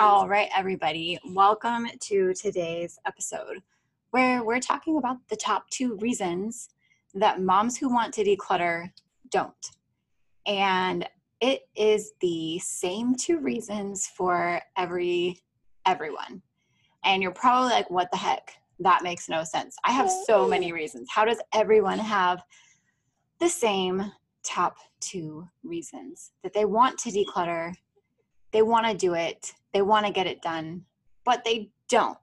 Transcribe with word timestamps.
All 0.00 0.28
right, 0.28 0.48
everybody, 0.56 1.18
welcome 1.26 1.86
to 2.00 2.34
today's 2.34 2.98
episode 3.06 3.62
where 4.10 4.42
we're 4.42 4.58
talking 4.58 4.96
about 4.98 5.18
the 5.28 5.36
top 5.36 5.70
two 5.70 5.96
reasons 5.98 6.70
that 7.14 7.40
moms 7.40 7.76
who 7.78 7.88
want 7.88 8.12
to 8.14 8.24
declutter 8.24 8.90
don't. 9.30 9.54
And 10.46 11.08
it 11.40 11.68
is 11.76 12.12
the 12.20 12.58
same 12.58 13.14
two 13.14 13.38
reasons 13.38 14.08
for 14.08 14.60
every 14.76 15.38
everyone. 15.86 16.42
And 17.04 17.22
you're 17.22 17.32
probably 17.32 17.70
like, 17.70 17.90
what 17.90 18.10
the 18.10 18.16
heck? 18.16 18.61
That 18.82 19.02
makes 19.02 19.28
no 19.28 19.44
sense. 19.44 19.76
I 19.84 19.92
have 19.92 20.10
so 20.26 20.46
many 20.48 20.72
reasons. 20.72 21.08
How 21.10 21.24
does 21.24 21.40
everyone 21.54 21.98
have 21.98 22.42
the 23.40 23.48
same 23.48 24.12
top 24.44 24.76
two 25.00 25.46
reasons 25.62 26.32
that 26.42 26.52
they 26.52 26.64
want 26.64 26.98
to 26.98 27.10
declutter 27.10 27.74
they 28.52 28.62
want 28.62 28.86
to 28.86 28.94
do 28.94 29.14
it, 29.14 29.54
they 29.72 29.82
want 29.82 30.06
to 30.06 30.12
get 30.12 30.26
it 30.26 30.42
done, 30.42 30.84
but 31.24 31.42
they 31.44 31.70
don't. 31.88 32.18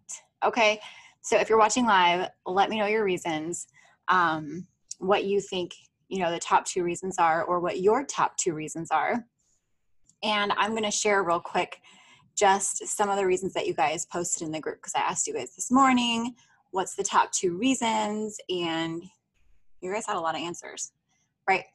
Okay. 0.45 0.79
So 1.21 1.37
if 1.37 1.49
you're 1.49 1.57
watching 1.57 1.85
live, 1.85 2.29
let 2.45 2.69
me 2.69 2.77
know 2.77 2.85
your 2.85 3.03
reasons, 3.03 3.67
um, 4.07 4.67
what 4.99 5.25
you 5.25 5.41
think 5.41 5.73
you 6.07 6.19
know 6.19 6.31
the 6.31 6.39
top 6.39 6.65
two 6.65 6.83
reasons 6.83 7.17
are 7.19 7.43
or 7.43 7.59
what 7.59 7.79
your 7.79 8.03
top 8.03 8.35
two 8.35 8.53
reasons 8.53 8.89
are 8.91 9.23
and 10.23 10.51
i'm 10.57 10.71
going 10.71 10.83
to 10.83 10.91
share 10.91 11.23
real 11.23 11.39
quick 11.39 11.79
just 12.35 12.85
some 12.87 13.09
of 13.09 13.15
the 13.15 13.25
reasons 13.25 13.53
that 13.53 13.67
you 13.67 13.73
guys 13.73 14.05
posted 14.07 14.45
in 14.45 14.51
the 14.51 14.59
group 14.59 14.77
because 14.77 14.95
i 14.95 14.99
asked 14.99 15.27
you 15.27 15.33
guys 15.33 15.55
this 15.55 15.71
morning 15.71 16.33
what's 16.71 16.95
the 16.95 17.03
top 17.03 17.31
two 17.31 17.57
reasons 17.57 18.37
and 18.49 19.03
you 19.81 19.91
guys 19.91 20.05
had 20.05 20.15
a 20.15 20.19
lot 20.19 20.35
of 20.35 20.41
answers 20.41 20.91
right 21.47 21.65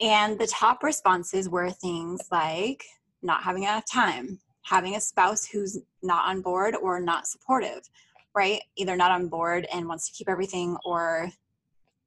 and 0.00 0.38
the 0.38 0.46
top 0.46 0.82
responses 0.82 1.48
were 1.48 1.70
things 1.70 2.20
like 2.32 2.84
not 3.22 3.42
having 3.42 3.64
enough 3.64 3.84
time 3.90 4.38
having 4.62 4.96
a 4.96 5.00
spouse 5.00 5.46
who's 5.46 5.78
not 6.02 6.28
on 6.28 6.40
board 6.40 6.74
or 6.82 7.00
not 7.00 7.26
supportive 7.26 7.88
right 8.34 8.60
either 8.76 8.96
not 8.96 9.10
on 9.10 9.28
board 9.28 9.66
and 9.72 9.86
wants 9.86 10.06
to 10.06 10.12
keep 10.12 10.28
everything 10.28 10.76
or 10.84 11.30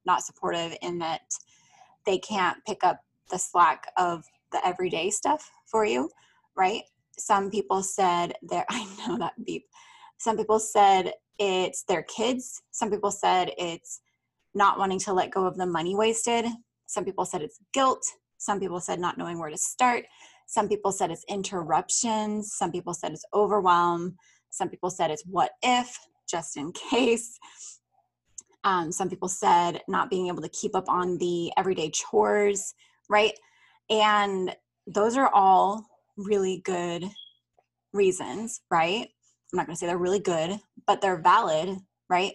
not 0.06 0.22
supportive 0.22 0.76
in 0.82 0.98
that 0.98 1.22
they 2.06 2.18
can't 2.18 2.58
pick 2.66 2.84
up 2.84 3.00
the 3.30 3.38
slack 3.38 3.90
of 3.96 4.24
the 4.52 4.64
everyday 4.66 5.10
stuff 5.10 5.50
for 5.66 5.84
you, 5.84 6.10
right? 6.56 6.82
Some 7.18 7.50
people 7.50 7.82
said 7.82 8.34
there, 8.42 8.64
I 8.70 8.84
know 9.06 9.18
that 9.18 9.32
beep. 9.44 9.66
Some 10.18 10.36
people 10.36 10.58
said 10.58 11.12
it's 11.38 11.84
their 11.84 12.02
kids. 12.02 12.62
Some 12.70 12.90
people 12.90 13.10
said 13.10 13.52
it's 13.58 14.00
not 14.54 14.78
wanting 14.78 15.00
to 15.00 15.12
let 15.12 15.30
go 15.30 15.46
of 15.46 15.56
the 15.56 15.66
money 15.66 15.96
wasted. 15.96 16.46
Some 16.86 17.04
people 17.04 17.24
said 17.24 17.42
it's 17.42 17.58
guilt. 17.72 18.04
Some 18.38 18.60
people 18.60 18.80
said 18.80 19.00
not 19.00 19.18
knowing 19.18 19.38
where 19.38 19.50
to 19.50 19.58
start. 19.58 20.04
Some 20.46 20.68
people 20.68 20.92
said 20.92 21.10
it's 21.10 21.24
interruptions. 21.28 22.54
Some 22.54 22.70
people 22.70 22.94
said 22.94 23.12
it's 23.12 23.24
overwhelm. 23.32 24.16
Some 24.50 24.68
people 24.68 24.90
said 24.90 25.10
it's 25.10 25.24
what 25.26 25.52
if, 25.62 25.98
just 26.28 26.56
in 26.56 26.72
case. 26.72 27.38
Um, 28.62 28.92
some 28.92 29.10
people 29.10 29.28
said 29.28 29.82
not 29.88 30.10
being 30.10 30.28
able 30.28 30.42
to 30.42 30.48
keep 30.48 30.74
up 30.74 30.88
on 30.88 31.18
the 31.18 31.52
everyday 31.56 31.90
chores, 31.90 32.74
right? 33.10 33.32
And 33.90 34.54
those 34.86 35.16
are 35.16 35.30
all 35.34 35.84
really 36.16 36.62
good 36.64 37.04
reasons, 37.92 38.60
right? 38.70 39.08
I'm 39.54 39.58
not 39.58 39.66
going 39.66 39.76
to 39.76 39.78
say 39.78 39.86
they're 39.86 39.98
really 39.98 40.18
good, 40.18 40.58
but 40.84 41.00
they're 41.00 41.22
valid, 41.22 41.78
right? 42.10 42.32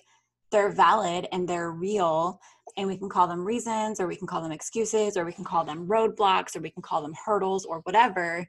They're 0.53 0.71
valid 0.71 1.27
and 1.33 1.49
they're 1.49 1.69
real. 1.69 2.39
And 2.77 2.87
we 2.87 2.95
can 2.95 3.09
call 3.09 3.27
them 3.27 3.43
reasons, 3.43 3.99
or 3.99 4.07
we 4.07 4.15
can 4.15 4.25
call 4.25 4.41
them 4.41 4.53
excuses, 4.53 5.17
or 5.17 5.25
we 5.25 5.33
can 5.33 5.43
call 5.43 5.65
them 5.65 5.85
roadblocks, 5.85 6.55
or 6.55 6.61
we 6.61 6.69
can 6.69 6.81
call 6.81 7.01
them 7.01 7.13
hurdles, 7.25 7.65
or 7.65 7.79
whatever. 7.79 8.47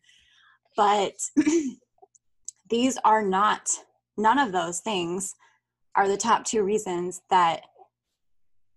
But 0.76 1.14
these 2.70 2.96
are 3.04 3.22
not, 3.22 3.68
none 4.16 4.38
of 4.38 4.52
those 4.52 4.78
things 4.78 5.34
are 5.96 6.06
the 6.06 6.16
top 6.16 6.44
two 6.44 6.62
reasons 6.62 7.22
that 7.28 7.62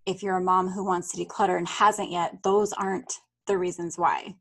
if 0.06 0.24
you're 0.24 0.38
a 0.38 0.42
mom 0.42 0.70
who 0.70 0.84
wants 0.84 1.12
to 1.12 1.24
declutter 1.24 1.56
and 1.56 1.68
hasn't 1.68 2.10
yet, 2.10 2.42
those 2.42 2.72
aren't 2.72 3.20
the 3.46 3.56
reasons 3.56 3.96
why. 3.96 4.34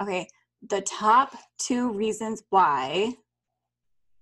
Okay, 0.00 0.28
the 0.66 0.80
top 0.80 1.36
two 1.58 1.92
reasons 1.92 2.42
why 2.48 3.12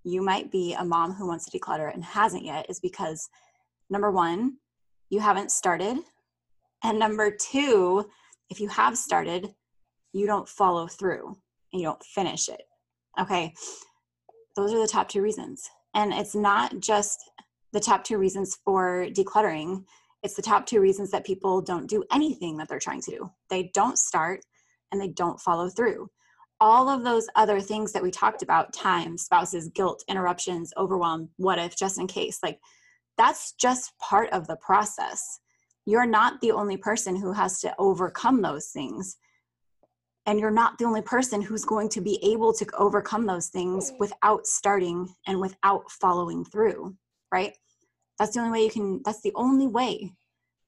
you 0.04 0.22
might 0.22 0.50
be 0.50 0.74
a 0.74 0.84
mom 0.84 1.12
who 1.12 1.26
wants 1.26 1.44
to 1.46 1.58
declutter 1.58 1.92
and 1.92 2.04
hasn't 2.04 2.44
yet 2.44 2.66
is 2.68 2.80
because 2.80 3.28
number 3.90 4.10
one, 4.10 4.56
you 5.10 5.20
haven't 5.20 5.52
started. 5.52 5.98
And 6.82 6.98
number 6.98 7.30
two, 7.30 8.08
if 8.50 8.60
you 8.60 8.68
have 8.68 8.98
started, 8.98 9.54
you 10.12 10.26
don't 10.26 10.48
follow 10.48 10.86
through 10.86 11.36
and 11.72 11.80
you 11.80 11.86
don't 11.86 12.02
finish 12.02 12.48
it. 12.48 12.62
Okay, 13.20 13.54
those 14.56 14.72
are 14.72 14.80
the 14.80 14.88
top 14.88 15.08
two 15.08 15.22
reasons. 15.22 15.68
And 15.94 16.12
it's 16.12 16.34
not 16.34 16.80
just 16.80 17.18
the 17.72 17.80
top 17.80 18.04
two 18.04 18.18
reasons 18.18 18.58
for 18.64 19.06
decluttering 19.10 19.84
it's 20.22 20.34
the 20.34 20.42
top 20.42 20.66
two 20.66 20.80
reasons 20.80 21.10
that 21.10 21.26
people 21.26 21.60
don't 21.60 21.88
do 21.88 22.04
anything 22.12 22.56
that 22.56 22.68
they're 22.68 22.78
trying 22.78 23.00
to 23.02 23.10
do. 23.10 23.30
They 23.50 23.70
don't 23.74 23.98
start 23.98 24.44
and 24.90 25.00
they 25.00 25.08
don't 25.08 25.40
follow 25.40 25.68
through. 25.68 26.08
All 26.62 26.88
of 26.88 27.02
those 27.02 27.26
other 27.34 27.60
things 27.60 27.90
that 27.90 28.04
we 28.04 28.12
talked 28.12 28.42
about 28.42 28.72
time, 28.72 29.18
spouses, 29.18 29.68
guilt, 29.74 30.04
interruptions, 30.06 30.72
overwhelm, 30.76 31.28
what 31.36 31.58
if, 31.58 31.76
just 31.76 31.98
in 31.98 32.06
case 32.06 32.38
like 32.40 32.60
that's 33.18 33.52
just 33.52 33.96
part 33.98 34.30
of 34.30 34.46
the 34.46 34.56
process. 34.56 35.40
You're 35.86 36.06
not 36.06 36.40
the 36.40 36.52
only 36.52 36.76
person 36.76 37.16
who 37.16 37.32
has 37.32 37.60
to 37.60 37.74
overcome 37.78 38.42
those 38.42 38.68
things. 38.68 39.16
And 40.24 40.38
you're 40.38 40.52
not 40.52 40.78
the 40.78 40.84
only 40.84 41.02
person 41.02 41.42
who's 41.42 41.64
going 41.64 41.88
to 41.90 42.00
be 42.00 42.20
able 42.22 42.52
to 42.52 42.66
overcome 42.78 43.26
those 43.26 43.48
things 43.48 43.92
without 43.98 44.46
starting 44.46 45.12
and 45.26 45.40
without 45.40 45.90
following 45.90 46.44
through, 46.44 46.94
right? 47.32 47.56
That's 48.20 48.34
the 48.34 48.40
only 48.40 48.52
way 48.52 48.64
you 48.64 48.70
can, 48.70 49.00
that's 49.04 49.22
the 49.22 49.32
only 49.34 49.66
way 49.66 50.12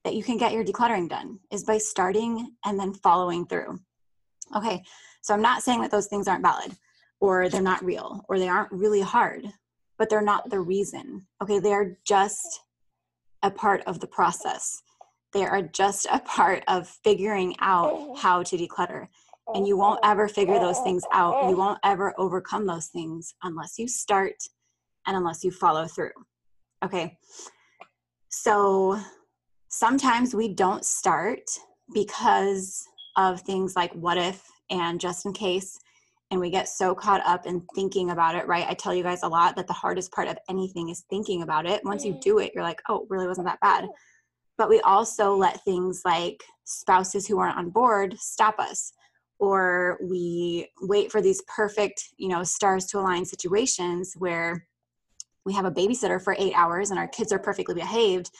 that 0.03 0.13
you 0.13 0.23
can 0.23 0.37
get 0.37 0.51
your 0.51 0.65
decluttering 0.65 1.07
done 1.07 1.39
is 1.51 1.63
by 1.63 1.77
starting 1.77 2.51
and 2.65 2.77
then 2.77 2.93
following 2.93 3.45
through. 3.45 3.79
Okay, 4.55 4.83
so 5.25 5.33
I'm 5.33 5.41
not 5.41 5.63
saying 5.63 5.81
that 5.81 5.89
those 5.89 6.05
things 6.05 6.27
aren't 6.27 6.43
valid 6.43 6.75
or 7.19 7.49
they're 7.49 7.59
not 7.59 7.83
real 7.83 8.23
or 8.29 8.37
they 8.37 8.47
aren't 8.47 8.71
really 8.71 9.01
hard, 9.01 9.43
but 9.97 10.07
they're 10.07 10.21
not 10.21 10.51
the 10.51 10.59
reason. 10.59 11.25
Okay, 11.41 11.57
they 11.57 11.73
are 11.73 11.97
just 12.05 12.61
a 13.41 13.49
part 13.49 13.81
of 13.87 13.99
the 13.99 14.05
process. 14.05 14.83
They 15.33 15.43
are 15.43 15.63
just 15.63 16.05
a 16.11 16.19
part 16.19 16.63
of 16.67 16.87
figuring 17.03 17.55
out 17.59 18.19
how 18.19 18.43
to 18.43 18.55
declutter. 18.55 19.07
And 19.55 19.67
you 19.67 19.77
won't 19.77 19.99
ever 20.03 20.27
figure 20.27 20.59
those 20.59 20.79
things 20.81 21.01
out. 21.11 21.49
You 21.49 21.57
won't 21.57 21.79
ever 21.83 22.13
overcome 22.19 22.67
those 22.67 22.89
things 22.89 23.33
unless 23.41 23.79
you 23.79 23.87
start 23.87 24.35
and 25.07 25.17
unless 25.17 25.43
you 25.43 25.49
follow 25.49 25.87
through. 25.87 26.11
Okay. 26.83 27.17
So 28.29 28.99
sometimes 29.69 30.35
we 30.35 30.49
don't 30.53 30.85
start 30.85 31.49
because 31.95 32.85
of 33.17 33.41
things 33.41 33.75
like 33.75 33.91
what 33.93 34.19
if 34.19 34.47
and 34.69 34.99
just 34.99 35.25
in 35.25 35.33
case. 35.33 35.77
And 36.31 36.39
we 36.39 36.49
get 36.49 36.67
so 36.67 36.95
caught 36.95 37.21
up 37.25 37.45
in 37.45 37.65
thinking 37.75 38.09
about 38.09 38.35
it, 38.35 38.47
right? 38.47 38.65
I 38.67 38.73
tell 38.73 38.93
you 38.93 39.03
guys 39.03 39.23
a 39.23 39.27
lot 39.27 39.55
that 39.55 39.67
the 39.67 39.73
hardest 39.73 40.11
part 40.11 40.27
of 40.27 40.37
anything 40.49 40.89
is 40.89 41.05
thinking 41.09 41.43
about 41.43 41.65
it. 41.65 41.83
Once 41.83 42.03
you 42.03 42.13
mm-hmm. 42.13 42.21
do 42.21 42.39
it, 42.39 42.51
you're 42.53 42.63
like, 42.63 42.81
oh, 42.89 43.01
it 43.01 43.07
really 43.09 43.27
wasn't 43.27 43.47
that 43.47 43.59
bad. 43.59 43.87
But 44.57 44.69
we 44.69 44.79
also 44.81 45.35
let 45.35 45.63
things 45.63 46.01
like 46.03 46.43
spouses 46.63 47.27
who 47.27 47.39
aren't 47.39 47.57
on 47.57 47.69
board 47.69 48.17
stop 48.17 48.57
us 48.59 48.91
or 49.37 49.99
we 50.01 50.69
wait 50.81 51.11
for 51.11 51.21
these 51.21 51.41
perfect 51.53 52.01
you 52.17 52.29
know 52.29 52.41
stars 52.41 52.85
to 52.85 52.97
align 52.97 53.25
situations 53.25 54.13
where 54.17 54.65
we 55.45 55.53
have 55.53 55.65
a 55.65 55.71
babysitter 55.71 56.21
for 56.21 56.35
eight 56.39 56.53
hours 56.55 56.89
and 56.89 56.99
our 56.99 57.07
kids 57.07 57.31
are 57.31 57.39
perfectly 57.39 57.75
behaved, 57.75 58.31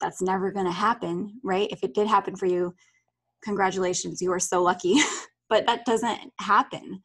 that's 0.00 0.22
never 0.22 0.50
going 0.50 0.66
to 0.66 0.72
happen, 0.72 1.38
right? 1.44 1.68
If 1.70 1.82
it 1.82 1.94
did 1.94 2.06
happen 2.06 2.34
for 2.34 2.46
you, 2.46 2.74
congratulations, 3.44 4.22
you 4.22 4.32
are 4.32 4.40
so 4.40 4.62
lucky. 4.62 4.96
but 5.48 5.66
that 5.66 5.84
doesn't 5.84 6.32
happen, 6.38 7.02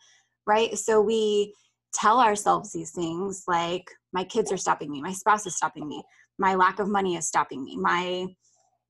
right? 0.48 0.78
So 0.78 1.02
we 1.02 1.54
tell 1.94 2.20
ourselves 2.20 2.72
these 2.72 2.92
things 2.92 3.44
like, 3.48 3.90
my 4.14 4.24
kids 4.24 4.52
are 4.52 4.58
stopping 4.58 4.92
me, 4.92 5.02
my 5.02 5.14
spouse 5.14 5.46
is 5.46 5.56
stopping 5.56 5.88
me, 5.88 6.04
my 6.38 6.56
lack 6.56 6.80
of 6.80 6.88
money 6.88 7.16
is 7.16 7.28
stopping 7.28 7.64
me, 7.64 7.78
my 7.78 8.28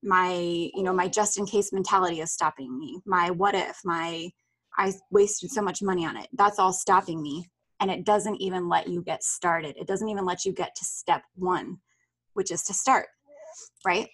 my 0.04 0.32
you 0.34 0.82
know 0.82 0.92
my 0.92 1.06
just 1.06 1.38
in 1.38 1.46
case 1.46 1.72
mentality 1.72 2.18
is 2.20 2.32
stopping 2.32 2.76
me 2.76 3.00
my 3.06 3.30
what 3.30 3.54
if 3.54 3.78
my 3.84 4.28
i 4.76 4.92
wasted 5.12 5.48
so 5.48 5.62
much 5.62 5.80
money 5.80 6.04
on 6.04 6.16
it 6.16 6.26
that's 6.32 6.58
all 6.58 6.72
stopping 6.72 7.22
me 7.22 7.46
and 7.82 7.90
it 7.90 8.04
doesn't 8.04 8.40
even 8.40 8.68
let 8.68 8.86
you 8.86 9.02
get 9.02 9.24
started. 9.24 9.76
It 9.76 9.88
doesn't 9.88 10.08
even 10.08 10.24
let 10.24 10.44
you 10.44 10.52
get 10.52 10.72
to 10.76 10.84
step 10.84 11.24
one, 11.34 11.78
which 12.34 12.52
is 12.52 12.62
to 12.64 12.72
start, 12.72 13.06
right? 13.84 14.08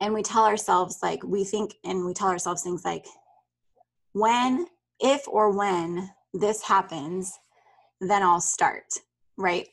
And 0.00 0.12
we 0.12 0.24
tell 0.24 0.44
ourselves, 0.44 0.98
like, 1.00 1.22
we 1.22 1.44
think 1.44 1.76
and 1.84 2.04
we 2.04 2.12
tell 2.12 2.26
ourselves 2.26 2.64
things 2.64 2.84
like, 2.84 3.06
when, 4.16 4.66
if 5.00 5.26
or 5.28 5.56
when 5.56 6.10
this 6.32 6.62
happens, 6.62 7.32
then 8.00 8.22
I'll 8.22 8.40
start, 8.40 8.84
right? 9.36 9.68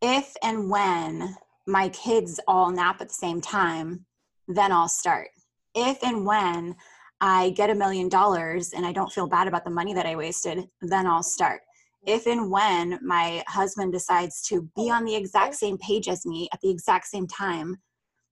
If 0.00 0.34
and 0.42 0.70
when 0.70 1.36
my 1.66 1.88
kids 1.90 2.40
all 2.48 2.70
nap 2.70 3.00
at 3.00 3.08
the 3.08 3.14
same 3.14 3.40
time, 3.40 4.06
then 4.48 4.72
I'll 4.72 4.88
start. 4.88 5.28
If 5.74 6.02
and 6.02 6.26
when 6.26 6.76
I 7.20 7.50
get 7.50 7.70
a 7.70 7.74
million 7.74 8.08
dollars 8.08 8.72
and 8.72 8.84
I 8.84 8.92
don't 8.92 9.12
feel 9.12 9.28
bad 9.28 9.46
about 9.46 9.64
the 9.64 9.70
money 9.70 9.94
that 9.94 10.06
I 10.06 10.16
wasted, 10.16 10.68
then 10.80 11.06
I'll 11.06 11.22
start 11.22 11.62
if 12.06 12.26
and 12.26 12.50
when 12.50 12.98
my 13.02 13.44
husband 13.46 13.92
decides 13.92 14.42
to 14.42 14.68
be 14.74 14.90
on 14.90 15.04
the 15.04 15.14
exact 15.14 15.54
same 15.54 15.78
page 15.78 16.08
as 16.08 16.26
me 16.26 16.48
at 16.52 16.60
the 16.60 16.70
exact 16.70 17.06
same 17.06 17.26
time 17.26 17.76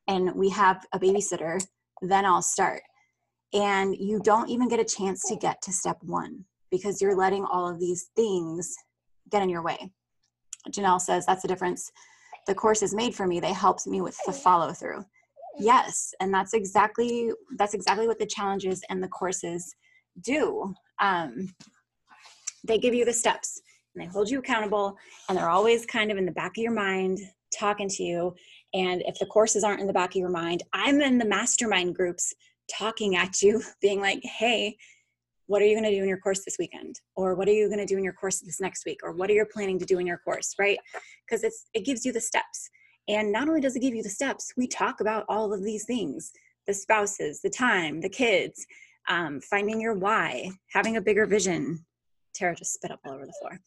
and 0.08 0.34
we 0.34 0.48
have 0.50 0.84
a 0.92 0.98
babysitter, 0.98 1.64
then 2.02 2.24
I'll 2.24 2.42
start. 2.42 2.82
And 3.52 3.96
you 3.96 4.20
don't 4.22 4.48
even 4.48 4.68
get 4.68 4.80
a 4.80 4.84
chance 4.84 5.22
to 5.28 5.36
get 5.36 5.60
to 5.62 5.72
step 5.72 5.98
one 6.02 6.44
because 6.70 7.02
you're 7.02 7.16
letting 7.16 7.44
all 7.44 7.68
of 7.68 7.80
these 7.80 8.10
things 8.14 8.74
get 9.30 9.42
in 9.42 9.48
your 9.48 9.62
way. 9.62 9.90
Janelle 10.70 11.00
says 11.00 11.26
that's 11.26 11.42
the 11.42 11.48
difference. 11.48 11.90
The 12.46 12.54
course 12.54 12.82
is 12.82 12.94
made 12.94 13.14
for 13.14 13.26
me. 13.26 13.40
They 13.40 13.52
helped 13.52 13.86
me 13.86 14.00
with 14.00 14.16
the 14.26 14.32
follow 14.32 14.72
through. 14.72 15.04
Yes, 15.58 16.14
and 16.20 16.32
that's 16.32 16.54
exactly 16.54 17.32
that's 17.56 17.74
exactly 17.74 18.06
what 18.06 18.18
the 18.18 18.26
challenges 18.26 18.82
and 18.88 19.02
the 19.02 19.08
courses 19.08 19.74
do. 20.22 20.72
Um, 21.00 21.52
they 22.66 22.78
give 22.78 22.94
you 22.94 23.04
the 23.04 23.12
steps 23.12 23.60
and 23.94 24.04
they 24.04 24.08
hold 24.08 24.30
you 24.30 24.38
accountable 24.38 24.96
and 25.28 25.36
they're 25.36 25.50
always 25.50 25.86
kind 25.86 26.10
of 26.10 26.18
in 26.18 26.26
the 26.26 26.32
back 26.32 26.52
of 26.56 26.62
your 26.62 26.72
mind 26.72 27.18
talking 27.58 27.88
to 27.88 28.02
you 28.02 28.34
and 28.74 29.02
if 29.06 29.18
the 29.18 29.26
courses 29.26 29.64
aren't 29.64 29.80
in 29.80 29.86
the 29.86 29.92
back 29.92 30.10
of 30.10 30.16
your 30.16 30.30
mind 30.30 30.62
i'm 30.72 31.00
in 31.00 31.18
the 31.18 31.24
mastermind 31.24 31.94
groups 31.94 32.32
talking 32.70 33.16
at 33.16 33.42
you, 33.42 33.62
being 33.82 34.00
like, 34.00 34.22
hey, 34.22 34.76
what 35.46 35.60
are 35.60 35.64
you 35.64 35.74
going 35.74 35.90
to 35.90 35.96
do 35.96 36.02
in 36.02 36.08
your 36.08 36.18
course 36.18 36.44
this 36.44 36.56
weekend? 36.58 37.00
Or 37.16 37.34
what 37.34 37.48
are 37.48 37.52
you 37.52 37.66
going 37.66 37.80
to 37.80 37.86
do 37.86 37.98
in 37.98 38.04
your 38.04 38.12
course 38.12 38.40
this 38.40 38.60
next 38.60 38.86
week? 38.86 39.00
Or 39.02 39.12
what 39.12 39.28
are 39.30 39.32
you 39.32 39.44
planning 39.52 39.80
to 39.80 39.84
do 39.84 39.98
in 39.98 40.06
your 40.06 40.18
course? 40.18 40.54
Right? 40.58 40.78
Because 41.26 41.42
it's 41.42 41.66
it 41.74 41.84
gives 41.84 42.06
you 42.06 42.12
the 42.12 42.20
steps. 42.20 42.70
And 43.08 43.32
not 43.32 43.48
only 43.48 43.60
does 43.60 43.74
it 43.74 43.80
give 43.80 43.94
you 43.94 44.02
the 44.04 44.08
steps 44.08 44.52
we 44.56 44.68
talk 44.68 45.00
about 45.00 45.24
all 45.28 45.52
of 45.52 45.64
these 45.64 45.84
things. 45.84 46.30
The 46.66 46.74
spouses 46.74 47.40
the 47.40 47.50
time 47.50 48.00
the 48.00 48.08
kids 48.08 48.64
um, 49.08 49.40
finding 49.40 49.80
your 49.80 49.94
why 49.94 50.50
having 50.72 50.96
a 50.96 51.00
bigger 51.00 51.26
vision. 51.26 51.84
Tara 52.32 52.54
just 52.54 52.74
spit 52.74 52.92
up 52.92 53.00
all 53.04 53.14
over 53.14 53.26
the 53.26 53.34
floor. 53.40 53.60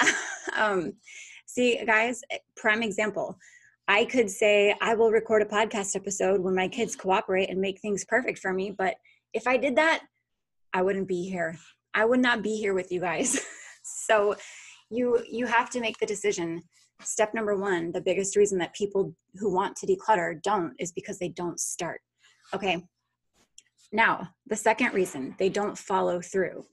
Um, 0.56 0.92
see 1.46 1.84
guys 1.84 2.22
prime 2.56 2.82
example 2.82 3.36
i 3.88 4.04
could 4.04 4.30
say 4.30 4.74
i 4.80 4.94
will 4.94 5.10
record 5.10 5.42
a 5.42 5.46
podcast 5.46 5.96
episode 5.96 6.40
when 6.40 6.54
my 6.54 6.68
kids 6.68 6.96
cooperate 6.96 7.50
and 7.50 7.60
make 7.60 7.80
things 7.80 8.04
perfect 8.04 8.38
for 8.38 8.52
me 8.52 8.70
but 8.70 8.94
if 9.32 9.46
i 9.46 9.56
did 9.56 9.76
that 9.76 10.02
I 10.76 10.82
wouldn't 10.82 11.08
be 11.08 11.22
here. 11.22 11.58
I 11.94 12.04
would 12.04 12.20
not 12.20 12.42
be 12.42 12.56
here 12.58 12.74
with 12.74 12.92
you 12.92 13.00
guys. 13.00 13.40
so 13.82 14.36
you 14.90 15.24
you 15.26 15.46
have 15.46 15.70
to 15.70 15.80
make 15.80 15.96
the 15.98 16.04
decision. 16.04 16.62
Step 17.02 17.32
number 17.32 17.56
1, 17.56 17.92
the 17.92 18.00
biggest 18.00 18.36
reason 18.36 18.58
that 18.58 18.74
people 18.74 19.14
who 19.36 19.50
want 19.50 19.74
to 19.76 19.86
declutter 19.86 20.42
don't 20.42 20.74
is 20.78 20.92
because 20.92 21.18
they 21.18 21.30
don't 21.30 21.58
start. 21.58 22.02
Okay. 22.54 22.82
Now, 23.90 24.30
the 24.46 24.56
second 24.56 24.92
reason 24.92 25.34
they 25.38 25.48
don't 25.48 25.78
follow 25.78 26.20
through. 26.20 26.66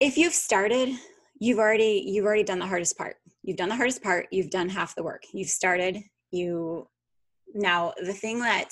If 0.00 0.18
you've 0.18 0.34
started, 0.34 0.90
you've 1.38 1.58
already 1.58 2.04
you've 2.06 2.26
already 2.26 2.44
done 2.44 2.58
the 2.58 2.66
hardest 2.66 2.98
part. 2.98 3.16
You've 3.42 3.56
done 3.56 3.68
the 3.68 3.76
hardest 3.76 4.02
part, 4.02 4.26
you've 4.30 4.50
done 4.50 4.68
half 4.68 4.94
the 4.94 5.02
work. 5.02 5.22
You've 5.32 5.48
started, 5.48 5.98
you 6.30 6.88
now 7.54 7.92
the 8.00 8.12
thing 8.12 8.40
that 8.40 8.70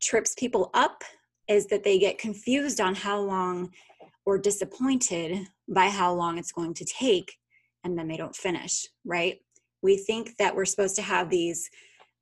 trips 0.00 0.34
people 0.38 0.70
up 0.74 1.02
is 1.48 1.66
that 1.66 1.84
they 1.84 1.98
get 1.98 2.18
confused 2.18 2.80
on 2.80 2.94
how 2.94 3.20
long 3.20 3.70
or 4.24 4.38
disappointed 4.38 5.46
by 5.68 5.86
how 5.88 6.12
long 6.12 6.38
it's 6.38 6.52
going 6.52 6.74
to 6.74 6.84
take 6.84 7.34
and 7.84 7.98
then 7.98 8.08
they 8.08 8.16
don't 8.16 8.36
finish 8.36 8.86
right? 9.04 9.38
We 9.82 9.96
think 9.96 10.36
that 10.38 10.54
we're 10.54 10.64
supposed 10.64 10.96
to 10.96 11.02
have 11.02 11.30
these 11.30 11.68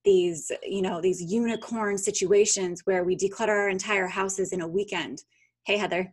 these 0.04 0.52
you 0.62 0.82
know 0.82 1.00
these 1.00 1.20
unicorn 1.20 1.98
situations 1.98 2.82
where 2.84 3.04
we 3.04 3.16
declutter 3.16 3.48
our 3.48 3.68
entire 3.68 4.06
houses 4.06 4.52
in 4.52 4.60
a 4.62 4.68
weekend. 4.68 5.22
Hey 5.66 5.76
heather. 5.76 6.12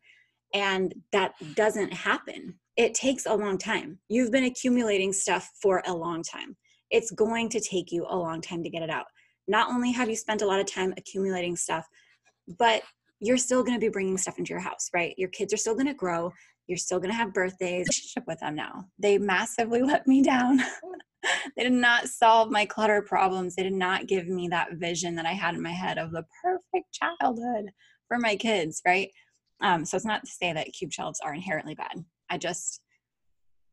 And 0.53 0.93
that 1.11 1.33
doesn't 1.55 1.93
happen 1.93 2.55
it 2.77 2.93
takes 2.93 3.25
a 3.25 3.33
long 3.33 3.57
time 3.57 3.99
you've 4.09 4.31
been 4.31 4.45
accumulating 4.45 5.13
stuff 5.13 5.49
for 5.61 5.81
a 5.85 5.93
long 5.93 6.23
time 6.23 6.55
it's 6.89 7.11
going 7.11 7.49
to 7.49 7.59
take 7.59 7.91
you 7.91 8.05
a 8.09 8.15
long 8.15 8.41
time 8.41 8.63
to 8.63 8.69
get 8.69 8.83
it 8.83 8.89
out 8.89 9.05
not 9.47 9.69
only 9.69 9.91
have 9.91 10.09
you 10.09 10.15
spent 10.15 10.41
a 10.41 10.45
lot 10.45 10.59
of 10.59 10.65
time 10.65 10.93
accumulating 10.97 11.55
stuff 11.55 11.87
but 12.57 12.83
you're 13.23 13.37
still 13.37 13.63
going 13.63 13.75
to 13.75 13.83
be 13.83 13.89
bringing 13.89 14.17
stuff 14.17 14.37
into 14.37 14.49
your 14.49 14.59
house, 14.59 14.89
right? 14.93 15.15
Your 15.17 15.29
kids 15.29 15.53
are 15.53 15.57
still 15.57 15.75
going 15.75 15.87
to 15.87 15.93
grow. 15.93 16.31
You're 16.67 16.77
still 16.77 16.99
going 16.99 17.09
to 17.09 17.15
have 17.15 17.33
birthdays. 17.33 17.87
Relationship 17.87 18.25
with 18.27 18.39
them 18.39 18.55
now. 18.55 18.85
They 18.99 19.17
massively 19.17 19.81
let 19.83 20.05
me 20.05 20.21
down. 20.21 20.61
they 21.55 21.63
did 21.63 21.71
not 21.71 22.09
solve 22.09 22.51
my 22.51 22.65
clutter 22.65 23.01
problems. 23.01 23.55
They 23.55 23.63
did 23.63 23.73
not 23.73 24.07
give 24.07 24.27
me 24.27 24.49
that 24.49 24.73
vision 24.73 25.15
that 25.15 25.25
I 25.25 25.31
had 25.31 25.55
in 25.55 25.61
my 25.61 25.71
head 25.71 25.97
of 25.97 26.11
the 26.11 26.25
perfect 26.43 26.91
childhood 26.91 27.71
for 28.09 28.19
my 28.19 28.35
kids, 28.35 28.81
right? 28.85 29.09
Um, 29.61 29.85
so 29.85 29.95
it's 29.95 30.05
not 30.05 30.25
to 30.25 30.31
say 30.31 30.51
that 30.51 30.73
cube 30.73 30.91
shelves 30.91 31.21
are 31.23 31.33
inherently 31.33 31.75
bad. 31.75 32.03
I 32.33 32.37
just 32.37 32.81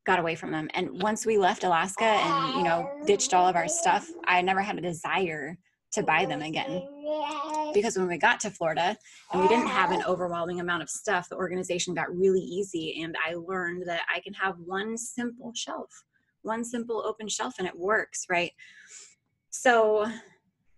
got 0.04 0.18
away 0.18 0.34
from 0.34 0.52
them. 0.52 0.68
And 0.74 1.02
once 1.02 1.24
we 1.24 1.38
left 1.38 1.64
Alaska 1.64 2.04
and, 2.04 2.56
you 2.56 2.62
know, 2.62 2.90
ditched 3.06 3.32
all 3.32 3.48
of 3.48 3.56
our 3.56 3.68
stuff, 3.68 4.06
I 4.26 4.42
never 4.42 4.60
had 4.60 4.76
a 4.76 4.82
desire 4.82 5.56
to 5.92 6.02
buy 6.02 6.26
them 6.26 6.42
again. 6.42 6.86
Because 7.72 7.96
when 7.96 8.06
we 8.06 8.18
got 8.18 8.38
to 8.40 8.50
Florida 8.50 8.96
and 9.32 9.40
we 9.40 9.48
didn't 9.48 9.68
have 9.68 9.92
an 9.92 10.02
overwhelming 10.06 10.60
amount 10.60 10.82
of 10.82 10.90
stuff, 10.90 11.28
the 11.30 11.36
organization 11.36 11.94
got 11.94 12.14
really 12.14 12.40
easy. 12.40 13.02
And 13.02 13.16
I 13.26 13.34
learned 13.34 13.84
that 13.86 14.02
I 14.14 14.20
can 14.20 14.34
have 14.34 14.56
one 14.58 14.98
simple 14.98 15.52
shelf, 15.54 15.88
one 16.42 16.64
simple 16.64 17.02
open 17.06 17.28
shelf, 17.28 17.54
and 17.58 17.66
it 17.66 17.76
works, 17.76 18.26
right? 18.28 18.52
So, 19.48 20.06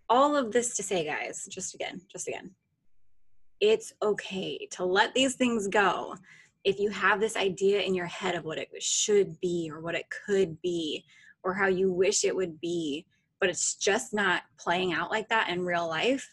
all 0.09 0.35
of 0.35 0.51
this 0.51 0.75
to 0.77 0.83
say, 0.83 1.05
guys, 1.05 1.47
just 1.49 1.75
again, 1.75 1.99
just 2.11 2.27
again, 2.27 2.51
it's 3.59 3.93
okay 4.01 4.67
to 4.71 4.85
let 4.85 5.13
these 5.13 5.35
things 5.35 5.67
go. 5.67 6.15
If 6.63 6.79
you 6.79 6.89
have 6.89 7.19
this 7.19 7.35
idea 7.35 7.81
in 7.81 7.93
your 7.93 8.05
head 8.05 8.35
of 8.35 8.45
what 8.45 8.57
it 8.57 8.69
should 8.79 9.39
be 9.41 9.69
or 9.71 9.81
what 9.81 9.95
it 9.95 10.05
could 10.25 10.61
be 10.61 11.03
or 11.43 11.53
how 11.53 11.67
you 11.67 11.91
wish 11.91 12.23
it 12.23 12.35
would 12.35 12.59
be, 12.61 13.05
but 13.39 13.49
it's 13.49 13.75
just 13.75 14.13
not 14.13 14.43
playing 14.57 14.93
out 14.93 15.11
like 15.11 15.27
that 15.29 15.49
in 15.49 15.65
real 15.65 15.87
life, 15.87 16.27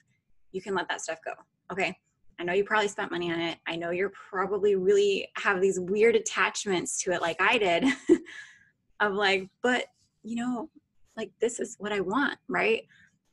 you 0.53 0.63
can 0.63 0.75
let 0.75 0.89
that 0.89 1.01
stuff 1.01 1.19
go. 1.25 1.33
Okay. 1.73 1.97
I 2.39 2.45
know 2.45 2.53
you 2.53 2.65
probably 2.65 2.89
spent 2.89 3.11
money 3.11 3.31
on 3.31 3.41
it. 3.41 3.59
I 3.67 3.77
know 3.77 3.91
you're 3.91 4.13
probably 4.31 4.75
really 4.75 5.29
have 5.37 5.61
these 5.61 5.79
weird 5.79 6.17
attachments 6.17 7.03
to 7.03 7.13
it, 7.13 7.21
like 7.21 7.37
I 7.41 7.59
did, 7.59 7.85
of 9.01 9.13
like, 9.13 9.49
but 9.63 9.87
you 10.23 10.37
know, 10.37 10.71
like 11.17 11.33
this 11.41 11.61
is 11.61 11.77
what 11.79 11.93
I 11.93 12.01
want, 12.01 12.39
right? 12.49 12.85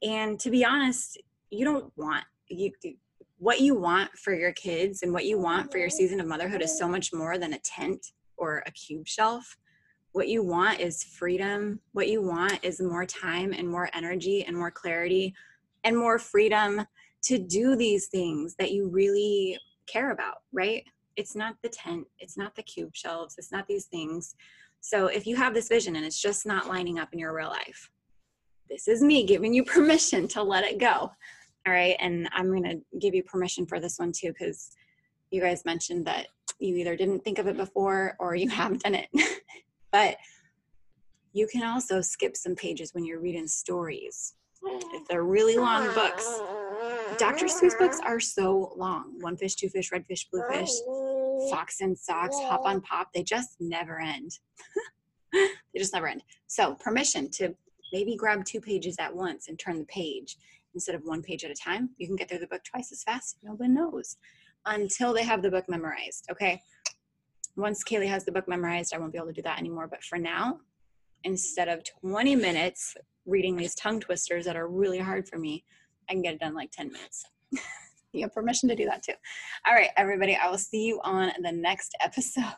And 0.04 0.40
to 0.42 0.50
be 0.50 0.66
honest, 0.66 1.18
you 1.50 1.64
don't 1.64 1.92
want 1.96 2.26
you 2.50 2.72
what 3.38 3.62
you 3.62 3.76
want 3.76 4.12
for 4.12 4.34
your 4.34 4.54
kids 4.54 5.04
and 5.04 5.14
what 5.14 5.26
you 5.26 5.38
want 5.38 5.72
for 5.72 5.78
your 5.78 5.88
mm-hmm. 5.88 5.98
season 5.98 6.20
of 6.20 6.28
motherhood 6.28 6.62
is 6.62 6.78
so 6.78 6.88
much 6.88 7.14
more 7.14 7.38
than 7.38 7.54
a 7.54 7.60
tent 7.60 8.08
or 8.38 8.64
a 8.66 8.72
cube 8.72 9.08
shelf 9.08 9.58
what 10.18 10.30
you 10.30 10.42
want 10.42 10.80
is 10.80 11.04
freedom. 11.04 11.80
What 11.92 12.08
you 12.08 12.24
want 12.24 12.58
is 12.64 12.82
more 12.82 13.06
time 13.06 13.54
and 13.54 13.70
more 13.70 13.88
energy 13.94 14.44
and 14.46 14.58
more 14.58 14.72
clarity 14.72 15.36
and 15.84 15.96
more 15.96 16.18
freedom 16.18 16.84
to 17.26 17.38
do 17.38 17.76
these 17.76 18.08
things 18.08 18.56
that 18.58 18.72
you 18.72 18.90
really 18.90 19.60
care 19.86 20.10
about, 20.10 20.38
right? 20.52 20.84
It's 21.18 21.36
not 21.36 21.56
the 21.62 21.70
tent, 21.70 22.08
it's 22.18 22.36
not 22.36 22.56
the 22.56 22.64
cube 22.64 22.96
shelves, 22.96 23.36
it's 23.38 23.52
not 23.52 23.68
these 23.68 23.86
things. 23.86 24.34
So 24.82 25.06
if 25.06 25.28
you 25.28 25.36
have 25.36 25.54
this 25.54 25.68
vision 25.68 25.96
and 25.96 26.04
it's 26.04 26.20
just 26.20 26.48
not 26.48 26.68
lining 26.68 26.98
up 26.98 27.10
in 27.14 27.20
your 27.20 27.36
real 27.36 27.50
life, 27.50 27.92
this 28.72 28.88
is 28.88 29.04
me 29.04 29.24
giving 29.24 29.54
you 29.54 29.64
permission 29.76 30.28
to 30.30 30.42
let 30.42 30.64
it 30.64 30.80
go. 30.80 31.12
All 31.68 31.74
right. 31.74 31.98
And 32.00 32.30
I'm 32.32 32.48
going 32.48 32.64
to 32.64 32.80
give 32.98 33.14
you 33.14 33.24
permission 33.24 33.66
for 33.66 33.82
this 33.82 34.00
one 34.00 34.14
too, 34.14 34.30
because 34.30 34.72
you 35.32 35.42
guys 35.42 35.66
mentioned 35.66 36.08
that 36.08 36.28
you 36.60 36.78
either 36.78 36.96
didn't 36.96 37.26
think 37.26 37.40
of 37.40 37.48
it 37.48 37.58
before 37.58 38.16
or 38.20 38.36
you 38.36 38.50
haven't 38.62 38.84
done 38.84 38.96
it. 38.96 39.10
But 39.90 40.18
you 41.32 41.48
can 41.48 41.64
also 41.64 42.02
skip 42.02 42.36
some 42.36 42.56
pages 42.56 42.94
when 42.94 43.06
you're 43.06 43.22
reading 43.22 43.48
stories. 43.48 44.34
If 44.62 45.08
they're 45.08 45.24
really 45.24 45.58
long 45.58 45.86
books, 45.96 46.42
Dr. 47.18 47.46
Seuss 47.46 47.76
books 47.80 47.98
are 48.04 48.20
so 48.20 48.74
long. 48.76 49.14
One 49.22 49.38
fish, 49.38 49.56
two 49.56 49.70
fish, 49.70 49.94
red 49.94 50.06
fish, 50.06 50.28
blue 50.30 50.44
fish, 50.52 50.70
fox 51.50 51.80
and 51.80 51.98
socks, 51.98 52.36
hop 52.42 52.66
on 52.66 52.82
pop. 52.82 53.14
They 53.14 53.24
just 53.24 53.56
never 53.62 54.02
end. 54.02 54.40
they 55.34 55.80
just 55.80 55.94
never 55.94 56.10
end. 56.10 56.22
So, 56.48 56.76
permission 56.76 57.30
to 57.32 57.56
maybe 57.94 58.18
grab 58.18 58.44
two 58.44 58.60
pages 58.60 58.98
at 59.00 59.16
once 59.16 59.48
and 59.48 59.58
turn 59.58 59.80
the 59.80 59.86
page 59.86 60.36
instead 60.78 60.96
of 60.96 61.02
one 61.04 61.22
page 61.22 61.44
at 61.44 61.52
a 61.52 61.56
time. 61.56 61.90
You 61.98 62.08
can 62.08 62.16
get 62.16 62.30
through 62.30 62.40
the 62.40 62.48
book 62.48 62.62
twice 62.64 62.92
as 62.92 63.04
fast. 63.04 63.38
No 63.44 63.54
one 63.54 63.74
knows 63.74 64.18
until 64.66 65.14
they 65.14 65.24
have 65.24 65.42
the 65.42 65.52
book 65.52 65.66
memorized. 65.68 66.28
Okay 66.32 66.62
once 67.58 67.84
Kaylee 67.84 68.08
has 68.08 68.24
the 68.24 68.32
book 68.32 68.48
memorized, 68.48 68.94
I 68.94 69.00
won't 69.00 69.12
be 69.12 69.18
able 69.18 69.28
to 69.28 69.34
do 69.34 69.42
that 69.42 69.58
anymore. 69.58 69.88
But 69.88 70.04
for 70.04 70.18
now, 70.18 70.60
instead 71.24 71.68
of 71.68 71.82
20 72.02 72.36
minutes 72.36 72.96
reading 73.26 73.58
these 73.58 73.76
tongue 73.76 74.00
twisters 74.00 74.46
that 74.46 74.56
are 74.56 74.70
really 74.70 75.00
hard 75.00 75.28
for 75.28 75.38
me, 75.38 75.66
I 76.08 76.14
can 76.14 76.22
get 76.22 76.36
it 76.36 76.40
done 76.40 76.54
like 76.54 76.72
10 76.72 76.92
minutes. 76.92 77.26
you 78.14 78.22
have 78.22 78.34
permission 78.34 78.70
to 78.70 78.76
do 78.76 78.86
that 78.86 79.04
too. 79.04 79.14
All 79.68 79.74
right, 79.74 79.90
everybody, 79.98 80.36
I 80.36 80.50
will 80.50 80.60
see 80.60 80.86
you 80.86 81.02
on 81.04 81.32
the 81.42 81.52
next 81.52 81.98
episode. 82.02 82.44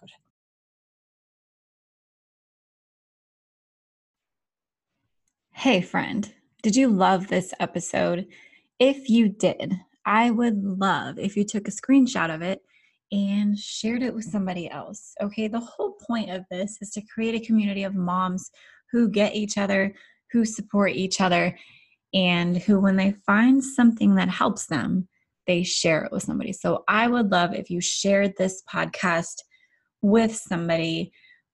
Hey, 5.51 5.81
friend, 5.81 6.33
did 6.61 6.75
you 6.75 6.89
love 6.89 7.27
this 7.27 7.53
episode? 7.59 8.27
If 8.79 9.09
you 9.09 9.29
did, 9.29 9.79
I 10.05 10.29
would 10.29 10.61
love 10.61 11.17
if 11.17 11.37
you 11.37 11.45
took 11.45 11.67
a 11.67 11.71
screenshot 11.71 12.33
of 12.33 12.41
it 12.41 12.61
and 13.11 13.57
shared 13.57 14.03
it 14.03 14.13
with 14.13 14.25
somebody 14.25 14.69
else. 14.69 15.13
Okay, 15.21 15.47
the 15.47 15.59
whole 15.59 15.93
point 16.05 16.29
of 16.29 16.43
this 16.51 16.77
is 16.81 16.89
to 16.91 17.01
create 17.01 17.35
a 17.35 17.45
community 17.45 17.83
of 17.83 17.95
moms 17.95 18.51
who 18.91 19.09
get 19.09 19.35
each 19.35 19.57
other, 19.57 19.93
who 20.31 20.45
support 20.45 20.91
each 20.91 21.21
other, 21.21 21.57
and 22.13 22.57
who, 22.57 22.79
when 22.79 22.97
they 22.97 23.15
find 23.25 23.63
something 23.63 24.15
that 24.15 24.29
helps 24.29 24.65
them, 24.65 25.07
they 25.47 25.63
share 25.63 26.03
it 26.03 26.11
with 26.11 26.23
somebody. 26.23 26.51
So 26.51 26.83
I 26.87 27.07
would 27.07 27.31
love 27.31 27.53
if 27.53 27.69
you 27.69 27.81
shared 27.81 28.33
this 28.37 28.63
podcast 28.71 29.35
with 30.01 30.35
somebody 30.35 31.11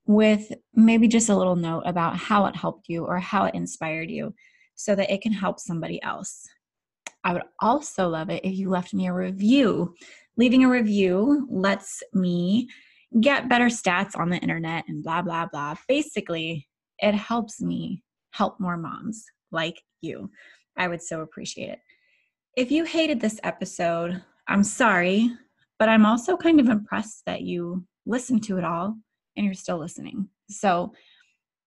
with 0.08 0.52
maybe 0.74 1.08
just 1.08 1.30
a 1.30 1.36
little 1.36 1.56
note 1.56 1.84
about 1.86 2.18
how 2.18 2.46
it 2.46 2.56
helped 2.56 2.90
you 2.90 3.06
or 3.06 3.20
how 3.20 3.46
it 3.46 3.56
inspired 3.56 4.10
you 4.10 4.34
so 4.76 4.96
that 4.96 5.12
it 5.12 5.22
can 5.22 5.32
help 5.32 5.60
somebody 5.60 6.02
else. 6.04 6.48
I 7.24 7.34
would 7.34 7.44
also 7.60 8.08
love 8.08 8.30
it 8.30 8.46
if 8.46 8.56
you 8.56 8.70
left 8.70 8.94
me 8.94 9.08
a 9.08 9.14
review 9.14 9.96
leaving 10.38 10.64
a 10.64 10.70
review 10.70 11.48
lets 11.50 12.04
me 12.14 12.68
get 13.22 13.50
better 13.50 13.66
stats 13.66 14.18
on 14.18 14.30
the 14.30 14.38
internet 14.38 14.86
and 14.88 15.04
blah, 15.04 15.22
blah, 15.22 15.46
blah. 15.46 15.76
Basically, 15.88 16.68
it 17.00 17.14
helps 17.14 17.62
me 17.62 18.04
help 18.32 18.60
more 18.60 18.78
moms 18.78 19.24
like 19.52 19.82
you. 20.02 20.30
I 20.78 20.88
would 20.88 21.02
so 21.02 21.22
appreciate 21.22 21.70
it. 21.70 21.80
If 22.58 22.72
you 22.72 22.84
hated 22.84 23.20
this 23.22 23.40
episode, 23.44 24.22
I'm 24.48 24.64
sorry, 24.64 25.32
but 25.80 25.90
I'm 25.90 26.06
also 26.06 26.38
kind 26.38 26.60
of 26.60 26.70
impressed 26.70 27.24
that 27.26 27.42
you 27.42 27.86
listened 28.06 28.44
to 28.44 28.58
it 28.58 28.64
all 28.64 28.96
and 29.36 29.46
you're 29.46 29.54
still 29.54 29.78
listening. 29.78 30.30
So, 30.50 30.94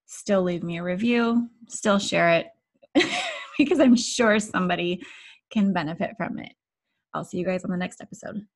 still 0.06 0.42
leave 0.42 0.62
me 0.62 0.78
a 0.78 0.82
review, 0.82 1.50
still 1.68 1.98
share 1.98 2.30
it 2.30 2.46
because 3.58 3.80
I'm 3.80 3.96
sure 3.96 4.38
somebody 4.40 5.02
can 5.50 5.72
benefit 5.72 6.10
from 6.16 6.38
it. 6.38 6.52
I'll 7.14 7.24
see 7.24 7.38
you 7.38 7.44
guys 7.44 7.64
on 7.64 7.70
the 7.70 7.76
next 7.76 8.00
episode. 8.00 8.46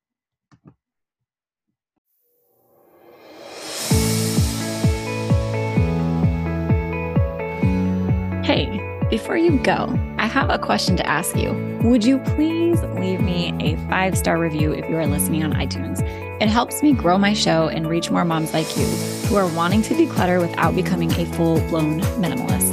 Hey, 8.43 8.79
before 9.09 9.37
you 9.37 9.57
go, 9.59 9.97
I 10.17 10.27
have 10.27 10.49
a 10.49 10.59
question 10.59 10.97
to 10.97 11.05
ask 11.05 11.35
you. 11.35 11.53
Would 11.83 12.03
you 12.03 12.19
please 12.19 12.81
leave 12.81 13.21
me 13.21 13.53
a 13.59 13.77
five 13.89 14.17
star 14.17 14.37
review 14.37 14.71
if 14.71 14.89
you 14.89 14.97
are 14.97 15.05
listening 15.05 15.43
on 15.43 15.53
iTunes? 15.53 16.01
It 16.41 16.49
helps 16.49 16.81
me 16.81 16.93
grow 16.93 17.17
my 17.17 17.33
show 17.33 17.67
and 17.67 17.87
reach 17.87 18.09
more 18.09 18.25
moms 18.25 18.53
like 18.53 18.77
you 18.77 18.85
who 19.27 19.35
are 19.35 19.47
wanting 19.55 19.81
to 19.83 19.93
declutter 19.93 20.41
without 20.41 20.75
becoming 20.75 21.11
a 21.13 21.25
full 21.33 21.59
blown 21.69 22.01
minimalist. 22.19 22.72